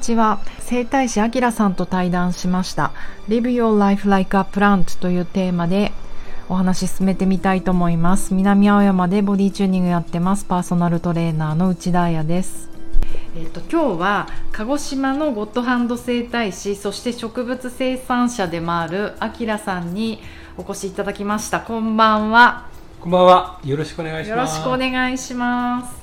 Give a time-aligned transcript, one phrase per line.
[0.00, 0.40] ちは。
[0.58, 2.90] 整体師あきらさんと対談しました。
[3.28, 5.92] Live Your Life Like a Plant というテーマで
[6.48, 8.34] お話進めてみたいと思います。
[8.34, 10.44] 南青山でボディチューニングやってます。
[10.44, 12.70] パーソナルトレーナーの内田彩です。
[13.36, 20.20] えっと、今日は鹿児島のゴッドハンド整体師そして植物生産者でもあるあきらさんに
[20.56, 21.60] お越しいただきました。
[21.60, 22.66] こんばんは。
[23.00, 23.60] こんばんは。
[23.64, 24.58] よろしくお願いします。
[24.58, 25.99] よろしくお願いします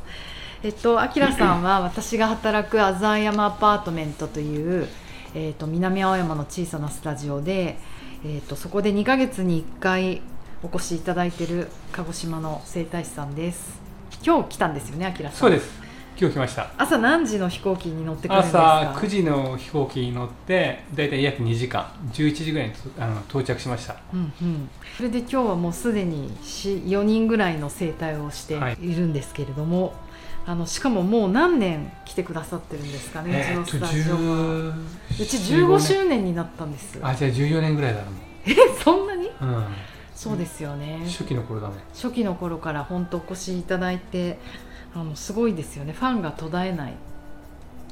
[0.64, 4.88] えっと、あきらさんは 私が働くアザーヤマアパートメントという、
[5.36, 7.78] えっと、南青山の小さなスタジオで、
[8.25, 10.21] えっと、そこで2ヶ月に1回
[10.64, 13.80] お越しいただいている鹿児島の整体師さんです。
[14.25, 15.39] 今日来たんですよねあきらさん。
[15.39, 15.88] そうです。
[16.20, 16.71] 今日来ました。
[16.80, 18.92] 朝何時の飛行機に乗ってくるんですか？
[18.92, 21.86] 朝9時の飛行機に乗ってだいたい約2時間。
[22.11, 28.96] 11時ぐらいにあの到着しました、うんうん、それで今日はもうすでに4人ぐらいの整体をしてい。
[28.96, 30.07] るんですけれども、はい
[30.47, 34.19] あのしかももう何年来てくださってるんですかね、うちのスタジオは。
[34.69, 36.97] うち15周年になったんです。
[37.02, 38.09] あじゃあ14年ぐらいだろう。
[38.45, 39.66] えそんなに、うん、
[40.16, 41.02] そうですよね。
[41.05, 44.39] 初期の頃だね初期の頃から本当お越しいただいて
[44.95, 45.91] あのすごいですよね。
[45.91, 46.94] ファンが途絶えない。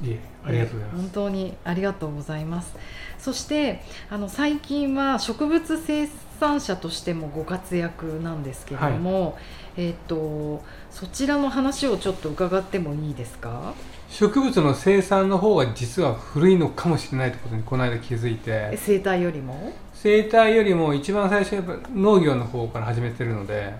[0.02, 2.74] いえありがとうございます、本当にありがとうございます。
[3.20, 6.14] そしてあの最近は植物生産
[6.60, 9.34] 者としてもご活躍なんですけれども、はい。
[9.78, 13.74] えっ、ー、とそちらの話をちょっと伺ってもいいですか？
[14.10, 18.78] 植物の生産の方が実は古いのかもしれないってことにこの間気づいて。
[18.78, 19.74] 生態よりも？
[19.94, 23.74] 生態よりも一番最初やっぱ農業の方から始めてるので。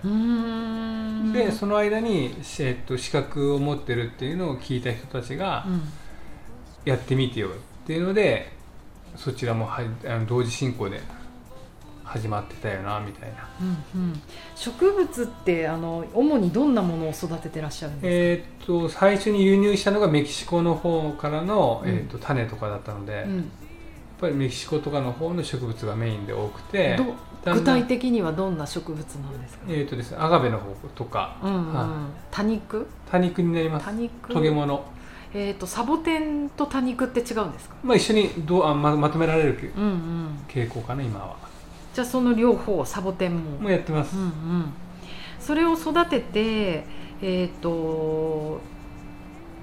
[1.32, 5.66] でその間に、えっと、資格を持ってるっていうのを聞いた人たちが、
[6.84, 7.50] やってみてよっ
[7.86, 8.52] ていうので
[9.16, 11.00] そちらもはあの同時進行で
[12.06, 14.22] 始まってたよなみたいな、うんうん、
[14.54, 23.44] 植物ってあの主にどんなものを育ててらっしゃるんですか、えー、と最初に輸入したのがメキシコの方からの、うん、えー、と種とかだったので、うん、やっ
[24.20, 26.98] ぱりメキシコとかの方の植物がメインで多くて
[27.44, 31.74] 具体的にはどんな植物なんですか、えーとですね、アガベの方とか、うんうん。
[31.74, 32.86] は多肉？
[33.10, 33.86] 多肉になります。
[33.86, 34.32] 多肉？
[34.32, 34.84] トゲモノ。
[35.34, 41.36] えーと、サボテンと多肉って違うんですか、まあ、一緒にどうあままとめられる、うんうん、傾向かな今は
[41.96, 43.52] じゃあその両方サボテンも。
[43.52, 44.72] もうやってます、うんうん、
[45.40, 46.84] それを育てて
[47.22, 48.60] えっ、ー、と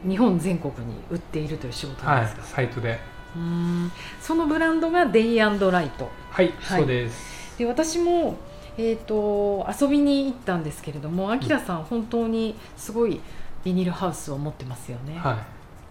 [0.03, 2.99] 日本全国に売っているという仕事なんですか、はい、サイトで。
[3.35, 3.91] うん。
[4.19, 7.55] そのブランドがデイライトはい、はい、そうです。
[7.59, 8.35] で私も
[8.79, 13.21] えーと、遊びに行ったんですけれどもあきらさん、本当にすごい
[13.63, 15.37] ビニールハウスを持ってますよね、はい、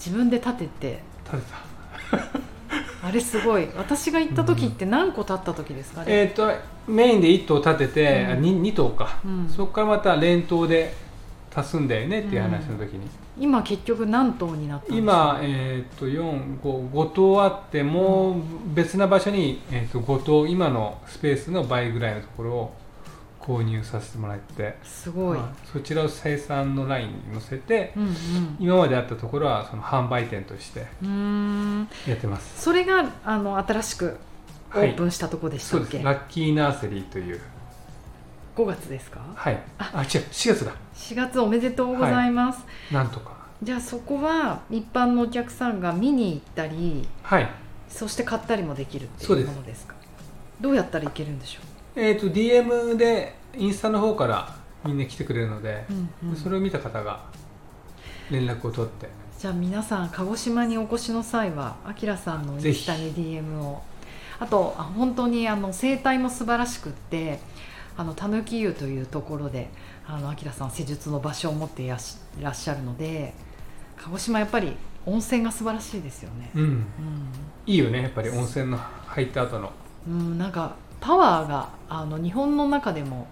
[0.05, 1.03] 自分で建てて。
[1.31, 1.47] 建て
[2.11, 2.42] た
[3.03, 3.69] あれすごい。
[3.77, 6.53] 私が行った時って何個立った時ですか、ね、えっ、ー、と
[6.87, 10.95] メインで1頭立てて、うん、2, 2頭か、うん、そこからまた連頭で
[11.55, 12.99] 足すんだよねっていう話の時に、
[13.39, 14.99] うん、今結局何頭になったんですか？
[14.99, 18.43] 今、えーと、4 5, 5頭あってもう
[18.73, 22.82] 別な場所に、えーと、と5頭今のスペースの倍ぐらいのところを
[23.43, 24.77] 購入させてもらって。
[24.85, 30.87] すごい、まあ、そちらを生産のラインに載せて、うんうん、今まであったところはその販売店としてや
[32.15, 32.63] ってます。
[32.63, 34.17] それがあの新しく
[34.75, 37.41] オープンしたとこでしたっけ、はい、ラッキーナーセリーという。
[38.57, 39.21] 5月ですか？
[39.35, 39.59] はい。
[39.79, 39.91] あ。
[39.95, 40.09] あ違う。
[40.09, 40.73] 4月だ。
[40.95, 43.33] 4月おめでとうございます、はい、なんとか。
[43.63, 47.49] じゃあそこは一般のお客さんが見に行ったり、はい、
[47.89, 49.95] そして買ったりもできるっていうものですか？
[50.61, 51.72] どうやったらいけるんでしょう？
[51.95, 57.25] えーと、DM でインスタの方からみんな来てくれるので、うんうん、それを見た方が
[58.31, 59.09] 連絡を取って。
[59.39, 63.83] じゃあ皆さん鹿児島にお越しの際はあきらさんのインスタに DM を。
[64.39, 67.39] あとあ本当にあの生態も素晴らしくって
[67.97, 69.69] あのたぬき湯というところで
[70.05, 73.35] あのあきらさん施術の場所を持っていらっしゃるので
[73.99, 74.73] 鹿児島やっぱり
[75.07, 76.87] 温泉が素晴らしいですよね、うん、うん、
[77.67, 79.71] いいよねやっぱり温泉の入った後の。
[80.09, 83.27] うんなんかパワーがあの日本の中でも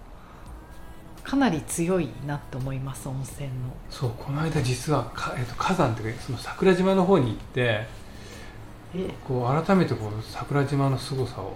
[1.23, 3.53] かなり強いなと思います温泉の。
[3.89, 7.87] そうこの間実はか、えっと、火山っていうかその桜島の方に行って
[9.25, 11.55] こう改めてこう桜島の凄さを。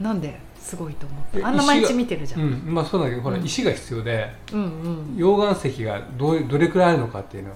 [0.00, 1.44] なんですごいと思って。
[1.44, 7.52] あんな毎日見てるじゃん、うん、まあそうだけど、ほら石が必要で、うんうん、溶岩石がどどれくらいあるのかっていうの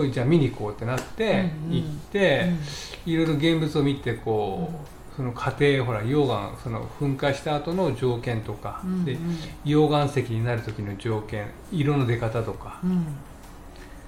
[0.00, 2.52] をじゃあ見に行こうってなって、うんうん、行って、
[3.06, 9.18] うん、いろいろ現物を見てこう、うんその過程ほら溶岩その噴火した後の条件とか、うんうん、で
[9.66, 13.02] 溶岩石になる時の条件色の出方とか、うん、っ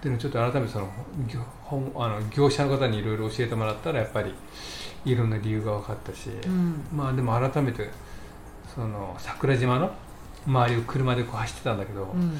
[0.00, 0.88] ていうのをちょっと改めてその
[1.96, 4.32] あの業者の方にいろいろ教えてもらったらやっぱり
[5.04, 7.90] いろんな理由が分かったし、うん、まあでも改めて
[8.74, 9.92] その桜島の
[10.46, 12.38] 周りを車でこう走ってたんだけど、うん、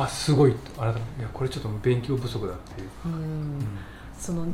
[0.00, 2.88] あすごいと改めていやこれちょっと勉強不足だっていう。
[3.06, 3.58] うん。
[4.16, 4.46] その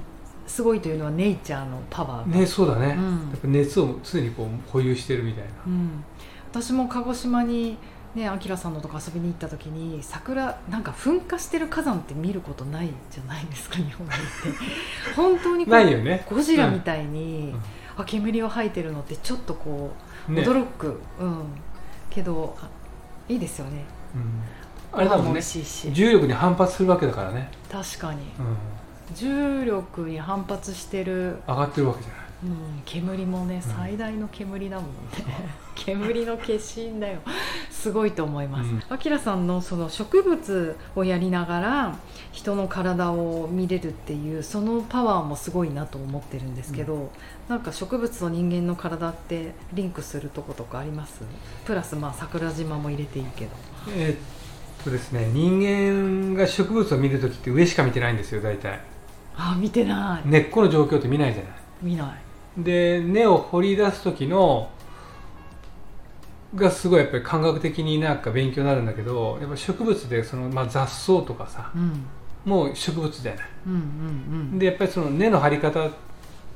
[0.48, 6.04] すごいというのはネイチャーのパワーねそうだね、うん、やっぱ熱を常にこう保有してるみたいな、うん、
[6.50, 7.76] 私も鹿児島に
[8.14, 15.14] ね、あきらさんのとこ遊びに行った時に桜なんか噴火してる火山って見ることないじゃないですか 日本にって。
[15.14, 17.52] 本当にないよ、ね、ゴジラみたいに、
[17.96, 19.92] うん、あ煙を吐いてるのってちょっとこ
[20.28, 21.44] う、ね、驚く、うん、
[22.08, 22.56] けど
[23.28, 23.84] いいですよね、
[24.14, 25.40] うん、あれだもんね。
[25.92, 27.50] 重力に反発するわけだからね。
[27.70, 28.56] 確かに、うん、
[29.14, 31.38] 重力に反発してる。
[31.46, 32.18] 上がってるわけじゃない。
[32.40, 34.92] うん、煙もね、最大の煙だもんね。
[35.74, 37.18] 煙の化身だよ。
[37.70, 38.70] すごいと思います。
[38.88, 41.96] あきらさんのその植物をやりながら
[42.32, 47.08] 人の体を見れるっていうそのパワーもすごいなと思ってるんですけど、うん、
[47.48, 51.20] なんか植物と人間の体ってリンクするとことかあります？
[51.64, 53.50] プラスまあ桜島も入れていいけど。
[53.96, 58.80] えー、っとですね人間が植物を見る時って上しか見てないんですよ大体
[59.38, 60.28] あ見てない。
[60.28, 61.52] 根っこの状況って見ないじゃない。
[61.80, 62.62] 見ない。
[62.62, 64.68] で根を掘り出す時の
[66.54, 72.06] がすごいやっぱり感覚的になんか勉強になるんだけどやっぱ植物でその、まあ、雑草とかさ、うん、
[72.44, 73.80] もう植物じゃない、うんうんう
[74.56, 75.90] ん、でやっぱりその根の張り方っ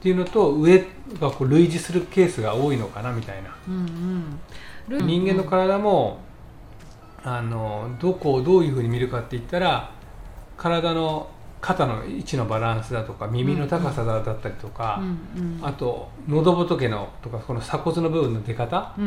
[0.01, 0.81] ていうのと上
[1.21, 4.39] がこう類似するケースが多いのかなみたいな、うん
[4.89, 6.21] うん、人間の体も
[7.23, 9.93] あのどこをどういうふうに見るかって言ったら
[10.57, 11.29] 体の
[11.63, 19.05] 肩の位置のバランスだとか耳の高さだったりとか、うんうん、あと喉仏のとかこの鎖骨の部分の出方、うん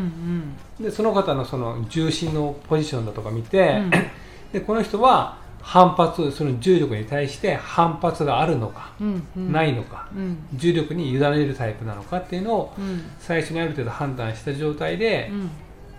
[0.79, 3.89] うん、でその方のその重心のポジションだとか見て、うん、
[4.53, 12.73] でこの人は反発その重力に対して反発があるのか、うんうん、ないのか、うん、重力に委ねるタイプなのかっていうのを
[13.19, 15.29] 最初にある程度判断した状態で、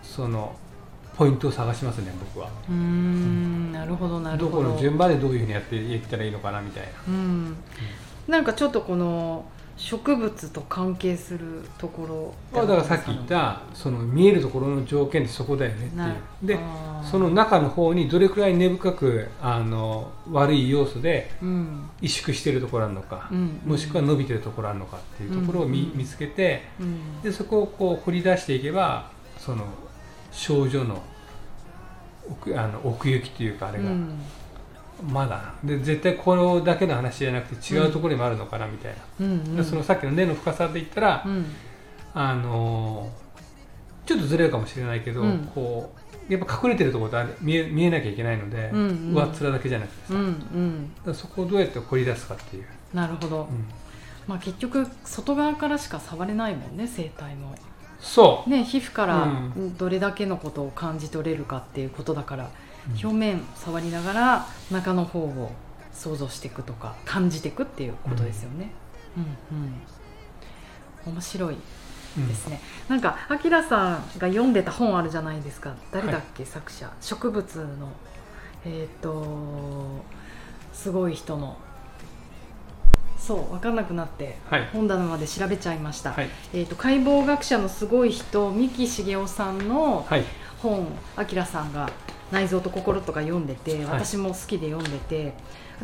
[0.03, 0.57] その
[1.17, 2.51] ポイントを探しますね僕は。
[2.69, 4.63] うんなるほどなるほど。
[4.63, 6.89] どこの順番でどういうふうにやっていったらいいのかなみたいな。
[7.09, 7.57] うん、うん、
[8.29, 9.45] なんかちょっとこの
[9.79, 12.61] 植物と関係するところ。
[12.61, 16.59] だからさっき言ったその見えるところの条件ってそこだよねっていう。
[16.59, 16.59] で
[17.11, 29.65] その中の方にどれくらい根深くあの悪い要素で萎縮しているところあるのか、うん、もしくは伸びてるところあるのかっていうところを見うん、見つけて、うん、でそこをこう掘り出していけばその
[30.37, 31.03] 症状の
[32.29, 34.19] 奥あの奥行きというかあれが、うん、
[35.09, 41.47] まだで絶対これだけの話じゃなくて違うところにもあるのかなみたいな、うんうん、そのさっきの根の深さで言ったら、うん、
[42.15, 43.11] あの
[44.05, 45.93] ちょっとずれるかもしれないけど、こ
[46.29, 52.67] うやっぱ隠れてるところって見え見えなきゃいけないので、うんうん、上っ面だけじゃなくてさ、うんうん、そこをどうやって掘り出すかっていう。
[52.95, 53.49] なるほど、
[54.29, 57.55] まあ、結局外側からしか触れないもんね生態の。
[58.01, 58.51] そう。
[58.51, 59.29] ね、皮膚から
[59.79, 62.51] どれだけのことを感じ取れるかっていうことだから、
[62.89, 65.53] うん、表面触りながら中の方を
[65.93, 68.71] 想像していくとか感じていくっていうことですよね。
[69.17, 69.65] うん、うん、
[71.07, 71.57] うん、面白い
[72.17, 75.75] ですね、うん、なんかあきらさんが読んでた本あるじゃないですか。
[75.91, 76.91] 誰だっけ、はい、作者。
[77.01, 77.89] 植物の
[78.65, 80.05] えっ、ー、と
[80.73, 81.57] すごい人の
[83.19, 90.07] そう分かんなくなって、はい、本棚まで調べちゃいました、はい、えーと、解剖学者のすごい人三木茂雄さんの
[90.63, 90.87] 本
[91.17, 91.91] あきらさんが
[92.31, 95.35] 「内臓と心」とか読んでて、私も好きで読んでて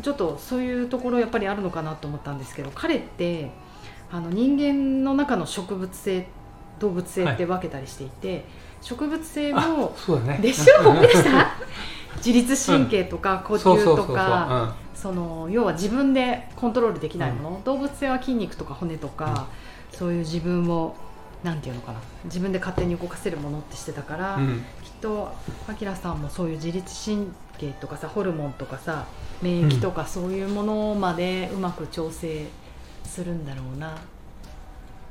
[0.01, 3.51] ちょっとそういうところやっぱりあるのかなと思ったんですけど彼って
[4.11, 6.27] あの人間の中の植物性
[6.79, 8.45] 動物性って分けたりしていて、
[8.81, 9.93] 植物性を
[10.41, 10.89] でしょ？
[10.89, 11.51] 思い出した？
[12.17, 19.47] 自律神経とか呼吸とかその要は自分でコントロールできないもの、うん、動物性は筋肉とか骨とか、
[19.91, 20.95] うん、そういう自分を
[21.43, 21.99] なんていうのかな。
[22.25, 25.33] 自分で勝手に動かせるものってしてたから、うん、きっと
[25.67, 29.05] あきらさんもそういう自律神経とかさホルモンとかさ
[29.41, 32.45] 免疫とかそういうものまでうまく調整
[33.03, 33.97] するんだろうな、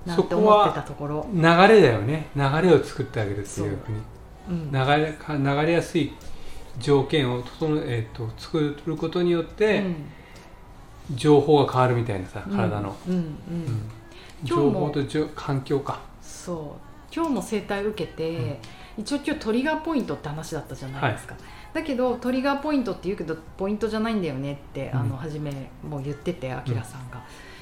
[0.07, 1.29] なんて思ってたところ。
[1.35, 2.29] 流れだよね。
[2.35, 4.67] 流れを作ってあげるっていうふうに、う。
[4.69, 6.13] ん、流れ流れやすい
[6.79, 13.91] 条件を整えーと、作ることによって、うん、情報が変わるみたいなさ体の、うんうん、
[14.43, 15.01] 情報と
[15.35, 16.01] 環境か。
[16.21, 16.93] そう。
[17.15, 18.59] 今日も整体受けて、
[18.97, 21.43] 一応今日トリガーポイントって話だったじゃないですか、はい、
[21.75, 27.21] だけどトリガーポイントって言うけどポイントじゃないんだよねって、あの初めもう言っててあきらさんが、い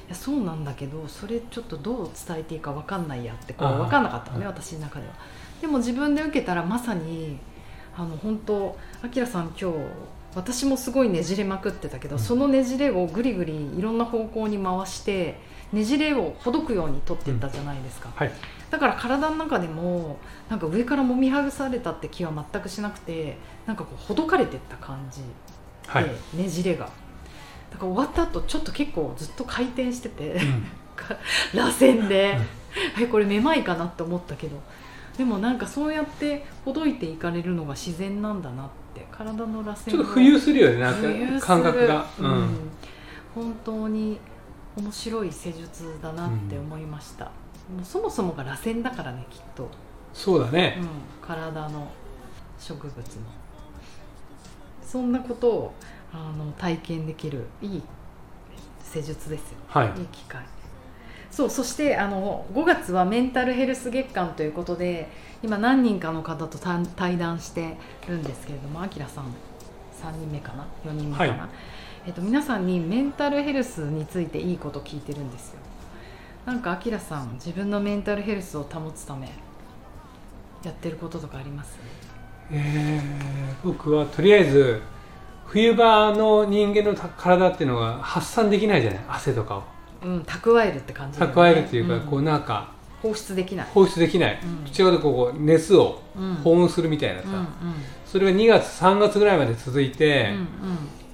[0.09, 5.13] やそうなんだけどそれちょっとどう伝えていいか分かんないやってこう分かんなかったのね私の中では。
[5.61, 7.37] でも自分で受けたらまさに
[7.95, 9.77] あの本当あきらさん今日
[10.33, 15.37] 私もすごいねじれまくってたけど、うん、そのねじれをぐりぐりいろんな方向に回して
[15.73, 18.15] ねじれをほどくように取っていったじゃないですか、うん。
[18.15, 18.31] はい、
[18.69, 20.17] だから体の中でも
[20.49, 25.25] なんか上からもみはぐされたって気は全くしなくてなんかこうほどかれてった感じで、
[25.87, 26.89] はい、ねじれが。
[27.71, 30.41] だから終わった後ちょっと結構ずっと回転してて、
[31.55, 32.37] 螺旋で、
[32.99, 34.61] えこれめまいかなって思ったけど
[35.17, 42.49] でもなんかそうやってほどいていかれるのが自然なんだなって体の螺旋ちょっと浮遊するよねなんか感覚が、うん、
[43.35, 44.19] 本当に
[44.75, 47.31] 面白い施術だなって思いました、
[47.69, 49.69] うん、もうそもそもが螺旋だからねきっと。
[50.13, 50.87] そうだね、うん、
[51.25, 51.87] 体の
[52.59, 53.03] 植物の。
[54.83, 55.73] そんなことを
[56.11, 57.83] あの体験できるいい
[58.83, 60.41] 施術ですよ、はい、いい機会
[61.31, 65.07] そうそしてあの5月はメンタルヘルス月間ということで
[65.41, 66.59] 今何人かの方と
[66.95, 69.25] 対談してるんですけれどもあきらさん
[70.03, 71.49] 3人目かな？4人目かな、はい、
[72.07, 75.59] えっと、皆さんにメンタルヘルスについていいこと聞いてるんですよ。
[76.45, 79.29] なんかあきらさん自分のメンタルヘルスを保つため
[80.63, 81.79] やってることとかあります？
[82.51, 83.01] えー、
[83.63, 84.81] 僕はとりあえず
[85.45, 88.99] 冬場の人間の体っていうのが発散できないじゃない？
[89.07, 89.63] 汗とかを
[90.03, 93.67] うん、蓄えるって感じ、ね、蓄えるっていうか、うん、こうなんか放出できない。
[93.73, 96.01] 放出できない、うん、違うとこう熱を
[96.43, 97.47] 保温するみたいなさ、うんうん、
[98.05, 100.35] それが2月3月ぐらいまで続いて、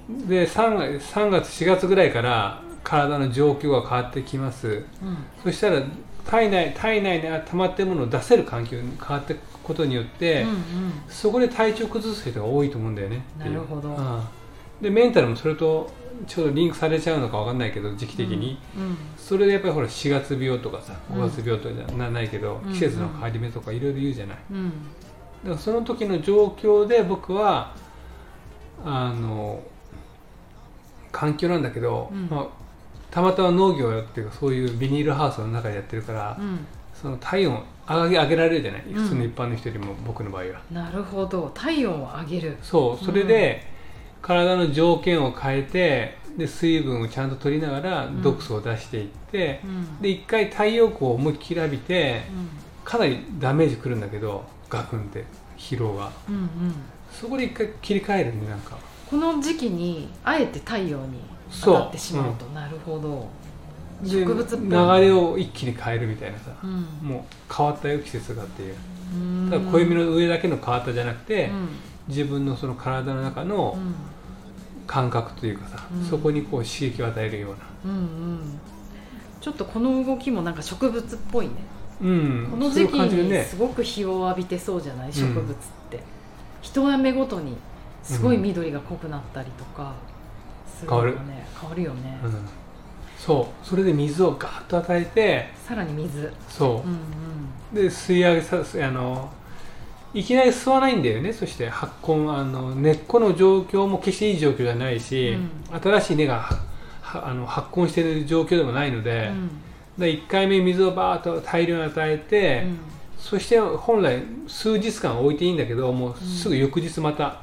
[0.08, 4.84] うんうん、で 3, 月3月4月ぐらいから体の状況が変わってきます、うん、
[5.42, 5.82] そしたら
[6.26, 10.56] 体内体内に溜まってるものを出せる環境に変わっていくことによって、うんうん、
[11.08, 13.96] そこで体調崩す人が多いと思うんだよねなるほど、
[14.80, 15.90] でメンタルもそれと
[16.26, 18.82] ちょうどリンクされちゃうのか分かんないけど時期的に、うん。
[18.82, 27.74] うん、それでやっぱりほら4月病とかさ5月病とかじゃないけど、季節の変わり目とかいろいろ言うじゃない、だからその時の状況で僕は
[28.84, 29.62] あの
[31.12, 32.46] 環境なんだけど、まあ、
[33.10, 36.38] たまたま農業っていうかそういうビニールハウスの中でやってるから、
[36.94, 40.60] その体温上げ上げられるじゃない、普通の一般の人よりも僕の場合は。
[40.70, 41.50] なるほど。
[41.54, 42.56] 体温を上げる。
[42.62, 43.77] そうそれで、
[44.22, 52.48] 体の条件を変えてで水分をちゃんと取りながら毒素を出していって、うん、で一回太陽光を思いっきり浴びて、うん、
[52.84, 55.24] かなりダメージくるんだけどガクンって
[55.56, 56.48] 疲労が、うんうん、
[57.10, 58.78] そこで一回切り替えるねなんか。
[59.10, 61.20] この時期にあえて太陽に
[61.62, 62.44] 当たってしまうと。
[62.46, 63.26] なるほど。
[64.04, 64.68] 植物っぽい。
[64.68, 66.50] 流れを一気に変えるみたいなさ、
[67.02, 68.74] もう変わったよ季節がっていう。
[69.50, 71.50] ただ暦の上だけの変わったじゃなくて、
[72.08, 73.78] 自分のその体の中の
[74.86, 78.60] 感覚というかさ、うん、そこにこう刺激を与えるような、うんうん、
[79.40, 81.52] ちょっとこの動きもなんか植物っぽいね、
[82.00, 85.54] うん、この時期にすごく日を浴びてそうじゃない、植物っ
[85.90, 86.00] て、
[86.62, 87.56] 一雨ごとに
[88.02, 89.92] すごい緑が濃くなったりとか、
[90.82, 91.18] うん、変わる。
[91.60, 92.32] 変わるよね、うん、
[93.18, 93.66] そう。
[93.66, 96.32] それで水をガーッと与えてさらに水。
[96.48, 96.78] そう、うんう
[97.72, 99.30] ん、で吸い上げさあの
[100.18, 101.32] いきなり吸わないんだよね。
[101.32, 105.36] そして発根あの根っこの状況も決していい状況じゃないし、
[105.70, 106.48] うん、新しい根が
[107.04, 109.30] あの発根している状況でもないので、
[109.96, 112.78] うん、1回目水をバーッと大量に与えて、うん、
[113.16, 117.40] そして本来数日間置いていいんだけどもうすぐ翌日また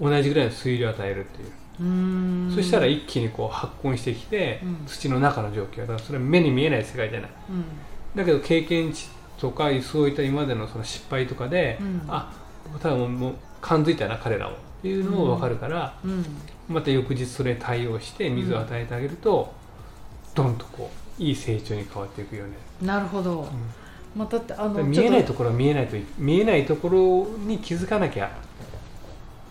[0.00, 1.52] 同じぐらいの水量を与えるっていう。
[1.80, 5.80] うそしたら一気にこう発根してきて、土の中の状況。
[5.80, 7.30] だからそれは目に見えない世界じゃない、
[8.14, 9.08] だけど経験値
[9.40, 12.32] とかそういった今までのその失敗とかで、うん、あ
[12.80, 16.24] 多分もう感づいたな彼らをっていうのも分かるから、うん、
[16.68, 19.52] また翌日それに対応して水を与えてあげると、
[20.34, 22.52] どんとこういい成長に変わっていくよね。
[22.80, 23.46] なるほど、
[24.16, 28.30] またってあの見えないところは見えないと見えないところに気づかなきゃ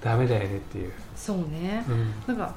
[0.01, 0.91] ダメだよねっていう。
[1.15, 2.55] そうね、うん、なんか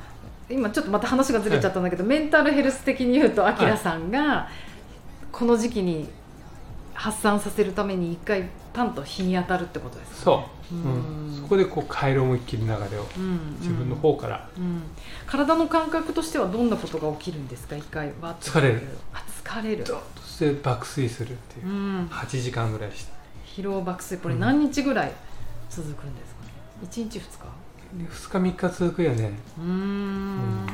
[0.49, 4.49] 今ちょっとまた話がずれちゃったんだけど、はい、メンタルヘルス的に言うとあきらさんが
[5.31, 6.09] この時期に
[6.95, 12.79] 発散させるために一回パンと日に当たるってことですか、ね、そう、うん、そこでこう変える思いっきり流れを、
[13.61, 14.83] 自分の方から、うん、
[15.27, 17.77] 体の感覚としてはどんなことが起きるんですか？
[17.77, 18.83] 一回は疲れる。
[19.13, 19.85] あ疲れる。
[19.85, 23.13] そして爆睡するっていう、うん、8時間ぐらいして。
[23.57, 24.19] 疲労爆睡。
[24.21, 25.13] これ何日ぐらい
[25.69, 27.29] 続くんですかね、うん、1日2日
[27.95, 29.33] ？2日3日続くよね。
[29.59, 30.67] うん。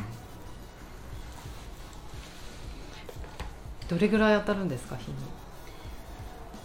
[3.89, 4.97] どれぐらい当たるんですか？
[4.97, 5.15] 日に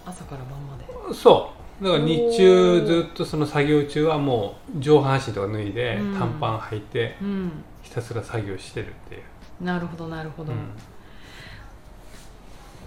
[0.06, 1.14] 朝から晩まで。
[1.14, 1.84] そう。
[1.84, 9.22] だから日中ずっとその作業中はもう上半身とか脱いで、短パン履いて、うん、ひたすら作業してるっていう。
[9.64, 10.60] なるほどなるほど、うん、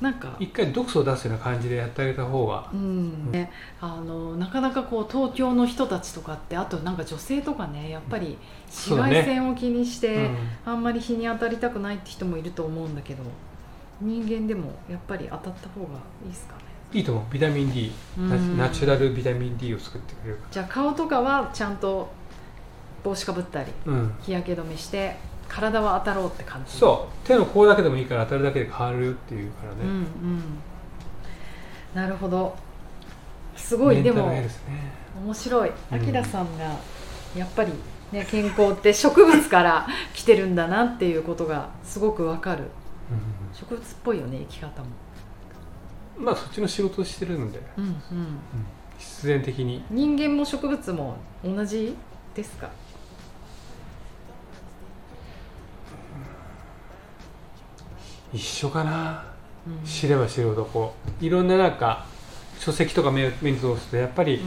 [0.01, 3.33] なんか一回毒素を出すような感じでやってあげた方が、うん。
[3.33, 10.31] ね、あのなかなかこう東京の人たちとかってあとなんか女性とかねやっぱり紫外線を気にして、ね。
[10.67, 13.23] うん、あんまり日に当たりたくないって人もいると思うんだけど
[14.01, 15.89] 人間でもやっぱり当たった方が
[16.25, 16.55] いいですか？
[16.57, 17.25] ねいいと思う。
[17.33, 17.93] ビタミン D
[18.57, 22.09] ナチュラルビタミン D を作ってくれるじゃあ顔とかはちゃんと
[23.05, 25.17] 帽子かぶったり、うん、日焼け止めして
[25.49, 26.77] 体は当たろうって感じ。
[26.77, 27.27] そう。
[27.27, 30.43] 手の甲だけでもいいから当たるだけで変わるっていうからね、うんうん、
[31.95, 32.57] なるほど。
[33.57, 34.03] すごい。
[34.03, 34.49] でも、ね、
[35.25, 35.71] 面白い。
[35.91, 36.77] あきらさんが
[37.37, 37.73] やっぱり
[38.13, 42.65] ね健康って植物から来てるんだなっていうことがすごくわかる、
[43.11, 44.89] うん、植物っぽいよね生き方も
[46.19, 47.95] まあそっちの仕事をしてるので、うんうん、
[48.99, 49.85] 必然的に。
[49.91, 51.95] 人間も植物も同じ
[52.35, 52.71] ですか？
[58.33, 59.25] 一緒かな、
[59.67, 61.25] うん、知れば知るほどこう。
[61.25, 62.07] いろんななんか
[62.59, 64.41] 書籍とか目目に通すとやっぱり、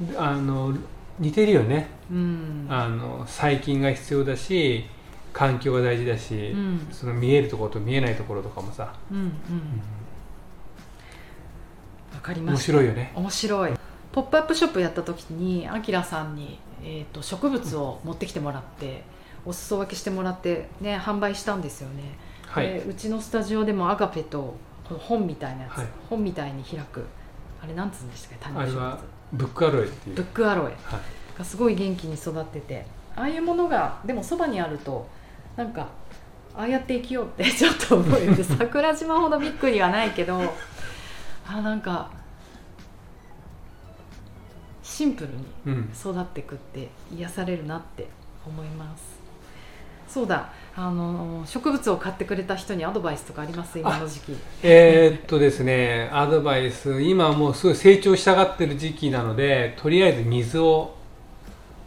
[0.00, 0.74] うん、あの
[1.18, 4.84] 似てるよね、うん、あの細菌が必要だし
[5.32, 6.54] 環境が大事だし、
[6.92, 9.24] その見えるところと見えないところとかもさ、うんうん。
[9.24, 9.32] わ
[12.28, 12.54] かります。
[12.54, 13.12] 面白いよね。
[13.14, 13.72] 面白い。
[14.12, 19.02] ポップアップショップやった時にあきらさんに、えーと、植物を持ってきてもらって、
[19.44, 22.02] お裾分けしてもらってね販売したんですよね、
[22.46, 27.04] はい、うちのスタジオでもアガペと本みたいなやつ、はい、本みたいに開く
[27.62, 28.98] あれなんつうんでしたっけあれは
[29.32, 30.16] ブックアロエっていう。
[30.16, 30.72] ブックアロエ
[31.38, 32.84] がすごい元気に育ってて
[33.16, 35.08] ああいうものがでもそばにあると
[35.56, 35.88] なんか
[36.54, 40.40] ああやって生きようってちょっと思うよね桜島ほどびっくりはないけど
[41.46, 42.10] あなんか
[44.98, 45.28] シンプル
[45.72, 48.08] に育っていくって癒されるなって
[48.44, 49.02] 思います、
[50.08, 50.50] うん、そうだ。
[50.74, 53.78] あの植物を買ってくれた人にアドバイスとかあります？
[53.78, 54.36] 今の時期。
[54.64, 60.96] えー、っとですねアドバイス今もうすごい成長したがってる時期なのでとりあえず水を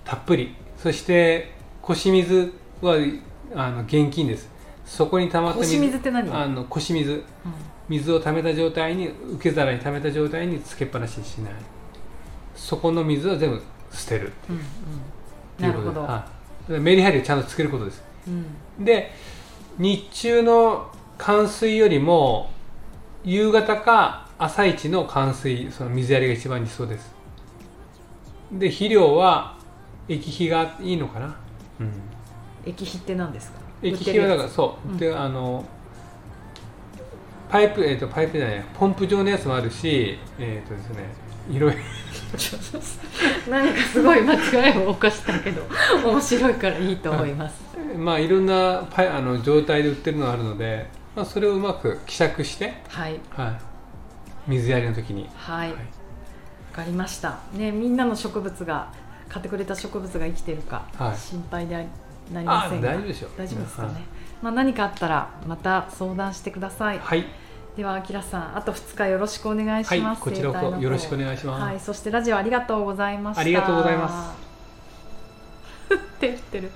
[0.06, 0.56] たっぷり。
[0.77, 1.51] そして
[1.82, 2.96] 腰水は
[3.53, 4.50] あの現金です。
[4.86, 6.34] そこに溜まった水腰水って何？
[6.34, 7.24] あの腰水、うん。
[7.89, 11.53] 水を溜めた状態に受け皿に溜めた状態につけっぱなしにしない
[12.55, 14.65] そこの水は全部捨てるっていう,、うん
[15.67, 16.25] うん、なるほど、は
[16.70, 19.12] い、メリハリをちゃんとつけることです、うん、で
[19.77, 22.50] 日中の冠水よりも
[23.24, 27.14] 夕方か朝一の冠水その水やりが一番理想です。
[28.51, 29.55] で肥料は
[30.09, 31.35] 液肥がいいのかな、
[31.79, 31.92] うん、
[32.66, 33.59] 液肥って何ですか？
[33.83, 35.64] 液肥はだからそう、うん、であの
[37.50, 41.05] パイプ、えーと、パイプじゃないポンプ状のやつもあるしえっ、ー、とですね
[41.51, 41.77] いろいろ
[43.50, 45.64] 何かすごい間違いを犯したけど
[46.05, 47.61] 面白いからいいと思います、
[47.98, 53.57] まあいろんなパイあの状態で売ってるのがあるので、まあ、それをうまく希釈してはい、はい、
[54.48, 55.29] 水やりの時に。
[55.35, 55.83] はい、はい、分
[56.74, 57.40] かりました。
[57.53, 58.87] ねみんなの植物が
[59.27, 61.85] 買ってくれた植物が生きてるか、はい、心配で
[62.33, 62.90] なりませんが。
[62.90, 63.90] 大丈夫でしょ大丈夫ですかね、
[64.42, 67.00] まあ、何かあったらまた相談してください。
[67.00, 67.25] はい
[67.75, 70.01] では、あきらさん、あと2日よろしくお願いします。
[70.01, 71.64] はい、こちらこそよろしくお願いします。
[71.64, 73.42] はい、そしてラジオありがとうございました。
[73.42, 74.36] ありがとうございま
[75.90, 75.96] す。
[75.96, 76.72] って言ってる。